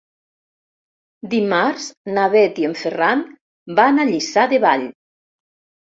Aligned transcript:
Dimarts 1.33 1.85
na 2.15 2.25
Bet 2.35 2.61
i 2.63 2.67
en 2.71 2.75
Ferran 2.85 3.21
van 3.81 4.05
a 4.07 4.11
Lliçà 4.13 4.51
de 4.55 4.65
Vall. 4.65 4.87